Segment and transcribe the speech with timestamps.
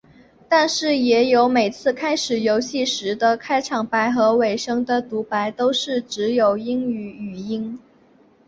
[0.49, 0.67] 但
[1.05, 7.79] 也有每次开始游戏时的开场白和尾声的读白都是只有英语语音。